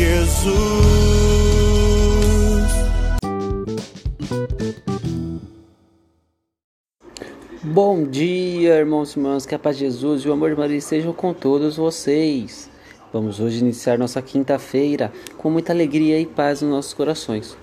Jesus. 0.00 0.50
Bom 7.62 8.04
dia, 8.04 8.76
irmãos 8.76 9.14
e 9.14 9.18
irmãs, 9.18 9.44
que 9.44 9.54
a 9.54 9.58
paz 9.58 9.76
de 9.76 9.84
Jesus 9.84 10.22
e 10.22 10.28
o 10.28 10.32
amor 10.32 10.48
de 10.48 10.56
Maria 10.56 10.78
estejam 10.78 11.12
com 11.12 11.34
todos 11.34 11.76
vocês. 11.76 12.70
Vamos 13.12 13.40
hoje 13.40 13.58
iniciar 13.58 13.98
nossa 13.98 14.22
quinta-feira 14.22 15.12
com 15.36 15.50
muita 15.50 15.74
alegria 15.74 16.18
e 16.18 16.24
paz 16.24 16.62
nos 16.62 16.70
nossos 16.70 16.94
corações. 16.94 17.54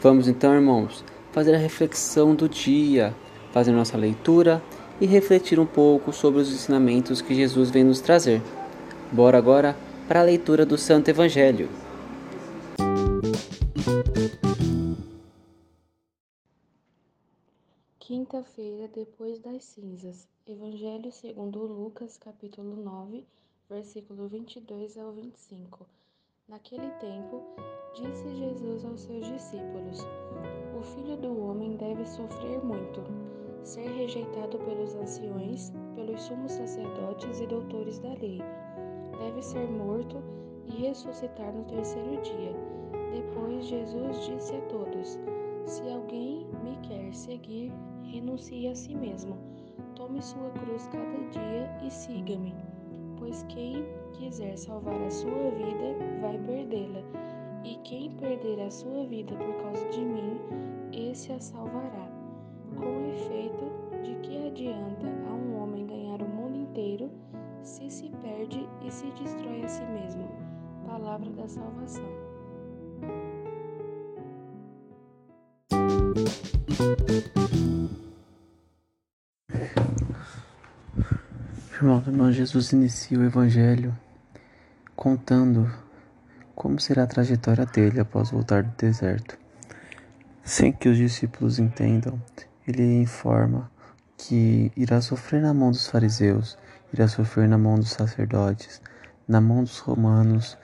Vamos 0.00 0.28
então, 0.28 0.54
irmãos, 0.54 1.04
fazer 1.32 1.56
a 1.56 1.58
reflexão 1.58 2.36
do 2.36 2.48
dia, 2.48 3.12
fazer 3.52 3.72
nossa 3.72 3.96
leitura 3.96 4.62
e 5.00 5.06
refletir 5.06 5.58
um 5.58 5.66
pouco 5.66 6.12
sobre 6.12 6.40
os 6.40 6.52
ensinamentos 6.52 7.20
que 7.20 7.34
Jesus 7.34 7.68
vem 7.68 7.82
nos 7.82 8.00
trazer. 8.00 8.40
Bora 9.10 9.36
agora 9.36 9.87
para 10.08 10.20
a 10.20 10.24
leitura 10.24 10.64
do 10.64 10.78
Santo 10.78 11.10
Evangelho. 11.10 11.68
Quinta-feira 17.98 18.88
depois 18.88 19.38
das 19.38 19.62
cinzas. 19.64 20.26
Evangelho 20.46 21.12
segundo 21.12 21.58
Lucas, 21.58 22.16
capítulo 22.16 22.74
9, 22.82 23.22
versículo 23.68 24.28
22 24.28 24.96
ao 24.96 25.12
25. 25.12 25.86
Naquele 26.48 26.88
tempo, 26.92 27.42
disse 27.94 28.34
Jesus 28.34 28.86
aos 28.86 29.02
seus 29.02 29.26
discípulos: 29.26 29.98
O 30.74 30.82
filho 30.94 31.18
do 31.18 31.38
homem 31.38 31.76
deve 31.76 32.06
sofrer 32.06 32.64
muito, 32.64 33.04
ser 33.62 33.86
rejeitado 33.90 34.58
pelos 34.60 34.94
anciões, 34.94 35.70
pelos 35.94 36.22
sumos 36.22 36.52
sacerdotes 36.52 37.40
e 37.40 37.46
doutores 37.46 37.98
da 37.98 38.14
lei 38.14 38.40
deve 39.18 39.42
ser 39.42 39.68
morto 39.70 40.22
e 40.66 40.86
ressuscitar 40.86 41.52
no 41.52 41.64
terceiro 41.64 42.20
dia. 42.22 42.54
Depois 43.12 43.66
Jesus 43.66 44.26
disse 44.26 44.54
a 44.54 44.60
todos: 44.62 45.18
Se 45.66 45.82
alguém 45.90 46.46
me 46.62 46.76
quer 46.82 47.12
seguir, 47.12 47.72
renuncie 48.02 48.68
a 48.68 48.74
si 48.74 48.94
mesmo. 48.94 49.36
Tome 49.94 50.22
sua 50.22 50.50
cruz 50.50 50.86
cada 50.88 51.30
dia 51.30 51.78
e 51.84 51.90
siga-me. 51.90 52.54
Pois 53.18 53.44
quem 53.48 53.84
quiser 54.12 54.56
salvar 54.56 55.00
a 55.02 55.10
sua 55.10 55.50
vida, 55.50 55.96
vai 56.20 56.38
perdê-la. 56.38 57.02
E 57.64 57.76
quem 57.84 58.12
perder 58.12 58.60
a 58.60 58.70
sua 58.70 59.04
vida 59.06 59.34
por 59.34 59.62
causa 59.62 59.88
de 59.90 60.00
mim, 60.00 60.38
esse 60.92 61.32
a 61.32 61.40
salvará. 61.40 62.08
Com 62.76 63.10
efeito, 63.10 63.64
de 64.02 64.14
que 64.20 64.46
adianta 64.46 65.06
a 65.28 65.34
um 65.34 65.60
homem 65.60 65.86
ganhar 65.86 66.22
o 66.22 66.28
mundo 66.28 66.56
inteiro 66.56 67.10
se 67.68 67.90
se 67.90 68.08
perde 68.22 68.66
e 68.82 68.90
se 68.90 69.10
destrói 69.10 69.62
a 69.62 69.68
si 69.68 69.84
mesmo. 69.84 70.26
Palavra 70.86 71.30
da 71.32 71.46
salvação. 71.46 72.02
Irmão, 81.74 82.02
irmão, 82.06 82.32
Jesus 82.32 82.72
inicia 82.72 83.18
o 83.18 83.24
Evangelho 83.24 83.94
contando 84.96 85.70
como 86.54 86.80
será 86.80 87.02
a 87.02 87.06
trajetória 87.06 87.66
dele 87.66 88.00
após 88.00 88.30
voltar 88.30 88.62
do 88.62 88.74
deserto. 88.76 89.38
Sem 90.42 90.72
que 90.72 90.88
os 90.88 90.96
discípulos 90.96 91.58
entendam, 91.58 92.20
ele 92.66 93.02
informa 93.02 93.70
que 94.16 94.72
irá 94.74 95.02
sofrer 95.02 95.42
na 95.42 95.52
mão 95.52 95.70
dos 95.70 95.86
fariseus 95.86 96.56
irá 96.92 97.08
sofrer 97.08 97.48
na 97.48 97.58
mão 97.58 97.78
dos 97.78 97.90
sacerdotes, 97.90 98.80
na 99.26 99.40
mão 99.40 99.62
dos 99.62 99.78
romanos, 99.78 100.56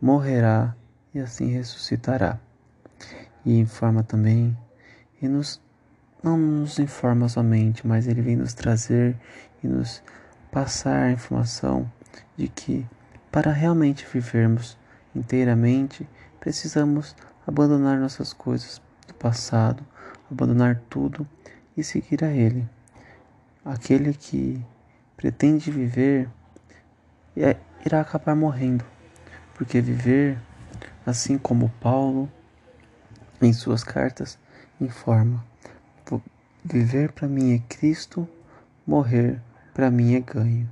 morrerá 0.00 0.74
e 1.14 1.20
assim 1.20 1.46
ressuscitará. 1.46 2.38
E 3.44 3.58
informa 3.58 4.02
também, 4.02 4.56
e 5.20 5.28
nos, 5.28 5.60
não 6.22 6.36
nos 6.36 6.78
informa 6.78 7.28
somente, 7.28 7.86
mas 7.86 8.06
ele 8.06 8.22
vem 8.22 8.36
nos 8.36 8.54
trazer 8.54 9.16
e 9.62 9.66
nos 9.66 10.02
passar 10.50 11.04
a 11.04 11.10
informação 11.10 11.90
de 12.36 12.48
que 12.48 12.86
para 13.32 13.50
realmente 13.50 14.06
vivermos 14.12 14.76
inteiramente, 15.14 16.06
precisamos 16.38 17.16
abandonar 17.46 17.98
nossas 17.98 18.32
coisas 18.32 18.80
do 19.06 19.14
passado, 19.14 19.84
abandonar 20.30 20.82
tudo 20.90 21.26
e 21.76 21.82
seguir 21.82 22.22
a 22.24 22.30
Ele. 22.30 22.68
Aquele 23.64 24.12
que 24.12 24.64
pretende 25.22 25.70
viver 25.70 26.28
é, 27.36 27.56
irá 27.86 28.00
acabar 28.00 28.34
morrendo, 28.34 28.84
porque 29.54 29.80
viver, 29.80 30.36
assim 31.06 31.38
como 31.38 31.68
Paulo 31.80 32.28
em 33.40 33.52
suas 33.52 33.84
cartas 33.84 34.36
informa, 34.80 35.46
viver 36.64 37.12
para 37.12 37.28
mim 37.28 37.54
é 37.54 37.60
Cristo, 37.68 38.28
morrer 38.84 39.40
para 39.72 39.92
mim 39.92 40.16
é 40.16 40.20
ganho. 40.20 40.68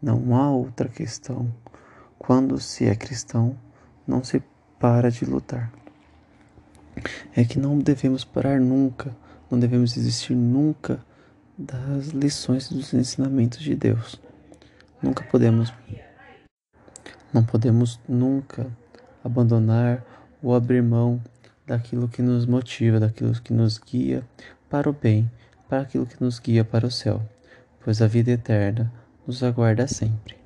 Não 0.00 0.34
há 0.34 0.50
outra 0.50 0.88
questão. 0.88 1.52
Quando 2.18 2.58
se 2.58 2.86
é 2.86 2.94
cristão, 2.94 3.58
não 4.06 4.24
se 4.24 4.42
para 4.80 5.10
de 5.10 5.26
lutar. 5.26 5.70
É 7.36 7.44
que 7.44 7.58
não 7.58 7.78
devemos 7.78 8.24
parar 8.24 8.58
nunca, 8.58 9.14
não 9.50 9.60
devemos 9.60 9.92
desistir 9.92 10.34
nunca 10.34 11.04
das 11.58 12.08
lições 12.08 12.68
dos 12.68 12.92
ensinamentos 12.92 13.60
de 13.60 13.74
Deus. 13.74 14.20
Nunca 15.02 15.24
podemos 15.24 15.72
não 17.32 17.44
podemos 17.44 18.00
nunca 18.08 18.66
abandonar 19.22 20.02
ou 20.42 20.54
abrir 20.54 20.82
mão 20.82 21.20
daquilo 21.66 22.08
que 22.08 22.22
nos 22.22 22.46
motiva, 22.46 23.00
daquilo 23.00 23.32
que 23.34 23.52
nos 23.52 23.78
guia 23.78 24.24
para 24.70 24.88
o 24.88 24.92
bem, 24.92 25.30
para 25.68 25.82
aquilo 25.82 26.06
que 26.06 26.22
nos 26.22 26.38
guia 26.38 26.64
para 26.64 26.86
o 26.86 26.90
céu, 26.90 27.20
pois 27.84 28.00
a 28.00 28.06
vida 28.06 28.30
eterna 28.30 28.92
nos 29.26 29.42
aguarda 29.42 29.86
sempre. 29.86 30.36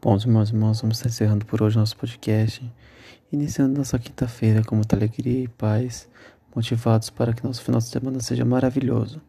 Bom, 0.00 0.16
irmãos 0.16 0.50
e 0.50 0.52
irmãos, 0.52 0.80
vamos 0.80 0.96
estar 0.96 1.08
encerrando 1.08 1.44
por 1.44 1.62
hoje 1.62 1.76
nosso 1.76 1.96
podcast. 1.96 2.68
Iniciando 3.32 3.78
nossa 3.78 3.98
quinta-feira 3.98 4.62
com 4.62 4.76
muita 4.76 4.94
alegria 4.94 5.44
e 5.44 5.48
paz, 5.48 6.06
motivados 6.54 7.08
para 7.08 7.32
que 7.32 7.42
nosso 7.42 7.62
final 7.62 7.80
de 7.80 7.86
semana 7.86 8.20
seja 8.20 8.44
maravilhoso. 8.44 9.22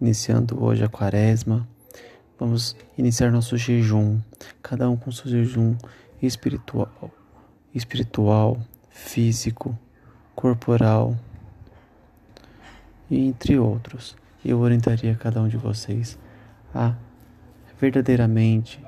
Iniciando 0.00 0.60
hoje 0.60 0.82
a 0.82 0.88
quaresma, 0.88 1.64
vamos 2.36 2.74
iniciar 2.98 3.30
nosso 3.30 3.56
jejum, 3.56 4.18
cada 4.60 4.90
um 4.90 4.96
com 4.96 5.12
seu 5.12 5.30
jejum 5.30 5.76
espiritual, 6.20 6.90
espiritual, 7.72 8.60
físico, 8.90 9.78
corporal 10.34 11.16
e 13.08 13.24
entre 13.24 13.56
outros. 13.56 14.16
Eu 14.44 14.58
orientaria 14.58 15.14
cada 15.14 15.40
um 15.40 15.46
de 15.46 15.56
vocês 15.56 16.18
a 16.74 16.92
verdadeiramente 17.80 18.84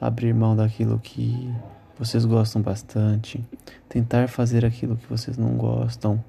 abrir 0.00 0.32
mão 0.32 0.54
daquilo 0.54 1.00
que 1.00 1.52
vocês 1.98 2.24
gostam 2.24 2.60
bastante, 2.60 3.44
tentar 3.88 4.28
fazer 4.28 4.64
aquilo 4.64 4.96
que 4.96 5.06
vocês 5.06 5.36
não 5.36 5.56
gostam, 5.56 6.22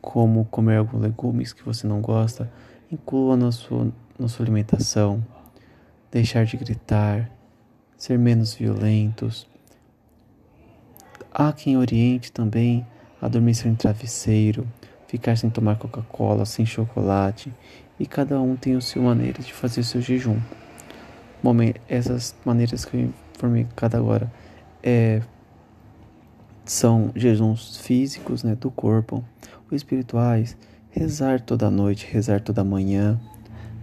como 0.00 0.44
comer 0.46 0.76
alguns 0.76 1.00
legumes 1.00 1.52
que 1.52 1.64
você 1.64 1.86
não 1.86 2.00
gosta, 2.00 2.50
inclua 2.90 3.36
na 3.36 3.52
sua, 3.52 3.92
na 4.18 4.28
sua 4.28 4.44
alimentação. 4.44 5.24
deixar 6.10 6.46
de 6.46 6.56
gritar, 6.56 7.30
ser 7.96 8.18
menos 8.18 8.54
violentos. 8.54 9.46
Há 11.30 11.52
quem 11.52 11.76
oriente 11.76 12.32
também 12.32 12.86
a 13.20 13.28
dormir 13.28 13.54
sem 13.54 13.74
travesseiro, 13.74 14.66
ficar 15.06 15.36
sem 15.36 15.50
tomar 15.50 15.76
Coca-Cola, 15.76 16.46
sem 16.46 16.64
chocolate, 16.64 17.52
e 17.98 18.06
cada 18.06 18.40
um 18.40 18.56
tem 18.56 18.76
a 18.76 18.80
sua 18.80 19.02
maneira 19.02 19.42
de 19.42 19.52
fazer 19.52 19.82
seu 19.82 20.00
jejum. 20.00 20.40
Bom, 21.42 21.54
essas 21.88 22.34
maneiras 22.44 22.84
que 22.84 22.96
eu 22.96 23.12
informei 23.34 23.66
cada 23.76 23.98
agora 23.98 24.30
é, 24.86 25.20
são 26.64 27.10
jejuns 27.16 27.76
físicos 27.78 28.44
né, 28.44 28.54
do 28.54 28.70
corpo, 28.70 29.24
ou 29.68 29.76
espirituais, 29.76 30.56
rezar 30.90 31.40
toda 31.40 31.68
noite, 31.68 32.06
rezar 32.08 32.40
toda 32.40 32.62
manhã, 32.62 33.20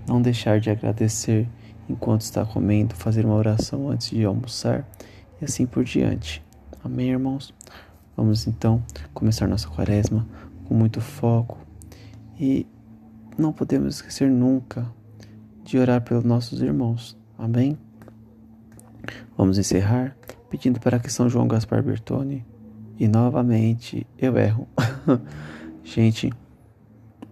não 0.08 0.22
deixar 0.22 0.62
de 0.62 0.70
agradecer 0.70 1.50
enquanto 1.90 2.22
está 2.22 2.46
comendo, 2.46 2.96
fazer 2.96 3.26
uma 3.26 3.36
oração 3.36 3.90
antes 3.90 4.12
de 4.12 4.24
almoçar 4.24 4.88
e 5.42 5.46
assim 5.46 5.66
por 5.66 5.84
diante. 5.84 6.42
Amém, 6.82 7.10
irmãos? 7.10 7.54
Vamos 8.16 8.48
então 8.48 8.82
começar 9.14 9.46
nossa 9.46 9.68
quaresma 9.68 10.26
com 10.66 10.74
muito 10.74 11.02
foco 11.02 11.58
e 12.40 12.66
não 13.38 13.52
podemos 13.52 13.96
esquecer 13.96 14.32
nunca 14.32 14.90
de 15.66 15.78
orar 15.78 16.02
pelos 16.02 16.24
nossos 16.24 16.62
irmãos. 16.62 17.18
Amém? 17.38 17.78
Vamos 19.36 19.58
encerrar 19.58 20.16
pedindo 20.54 20.80
para 20.80 21.00
que 21.00 21.12
São 21.12 21.28
João 21.28 21.48
Gaspar 21.48 21.82
Bertoni 21.82 22.46
e 23.00 23.08
novamente 23.08 24.06
eu 24.20 24.38
erro. 24.38 24.68
Gente, 25.84 26.32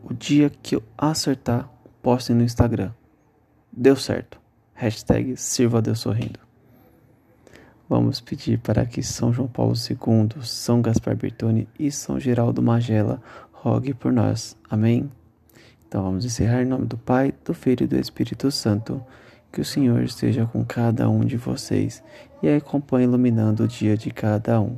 o 0.04 0.12
dia 0.12 0.50
que 0.50 0.76
eu 0.76 0.82
acertar, 0.98 1.70
postem 2.02 2.36
no 2.36 2.42
Instagram. 2.42 2.92
Deu 3.72 3.96
certo. 3.96 4.42
Hashtag 4.74 5.38
Sirva 5.38 5.84
Deus 5.84 6.00
Sorrindo. 6.00 6.40
Vamos 7.88 8.20
pedir 8.20 8.58
para 8.58 8.88
que 8.88 9.04
São 9.04 9.32
João 9.32 9.48
Paulo 9.48 9.76
II, 9.76 10.42
São 10.42 10.82
Gaspar 10.82 11.16
Bertoni 11.16 11.70
e 11.78 11.92
São 11.92 12.20
Geraldo 12.20 12.60
Magela 12.60 13.22
rogue 13.52 13.94
por 13.94 14.12
nós. 14.12 14.58
Amém? 14.68 15.12
Então 15.88 16.02
vamos 16.02 16.26
encerrar 16.26 16.64
em 16.64 16.66
nome 16.66 16.88
do 16.88 16.98
Pai, 16.98 17.36
do 17.46 17.54
Filho 17.54 17.84
e 17.84 17.88
do 17.88 18.00
Espírito 18.00 18.50
Santo. 18.50 19.00
Que 19.52 19.62
o 19.62 19.66
Senhor 19.66 20.02
esteja 20.02 20.46
com 20.46 20.64
cada 20.64 21.10
um 21.10 21.22
de 21.22 21.36
vocês 21.36 22.02
e 22.42 22.50
acompanhe 22.50 23.06
iluminando 23.06 23.64
o 23.64 23.68
dia 23.68 23.98
de 23.98 24.10
cada 24.10 24.62
um. 24.62 24.78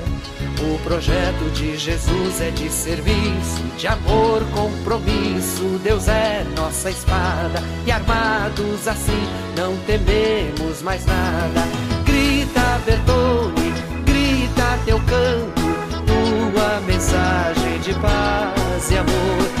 projeto 0.91 1.49
de 1.53 1.77
Jesus 1.77 2.41
é 2.41 2.51
de 2.51 2.69
serviço, 2.69 3.63
de 3.77 3.87
amor, 3.87 4.43
compromisso. 4.53 5.79
Deus 5.81 6.09
é 6.09 6.45
nossa 6.53 6.89
espada 6.89 7.63
e 7.85 7.91
armados 7.91 8.89
assim 8.89 9.23
não 9.55 9.77
tememos 9.85 10.81
mais 10.81 11.05
nada. 11.05 11.61
Grita, 12.05 12.81
Bertone, 12.85 13.71
grita 14.05 14.77
teu 14.83 14.99
canto, 14.99 15.61
tua 16.05 16.81
mensagem 16.81 17.79
de 17.79 17.93
paz 17.93 18.91
e 18.91 18.97
amor. 18.97 19.60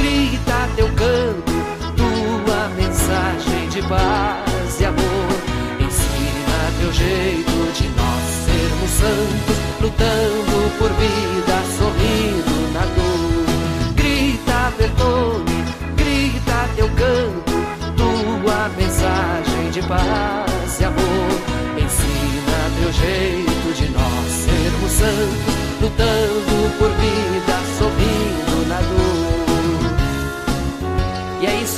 teu 0.75 0.87
canto, 0.87 1.53
tua 1.95 2.69
mensagem 2.75 3.69
de 3.69 3.81
paz 3.83 4.79
e 4.79 4.85
amor. 4.85 5.31
Ensina 5.79 6.71
teu 6.79 6.93
jeito 6.93 7.51
de 7.73 7.87
nós 7.89 8.23
sermos 8.45 8.89
santos, 8.91 9.57
lutando 9.81 10.77
por 10.77 10.89
vida, 10.89 11.55
sorrindo 11.77 12.50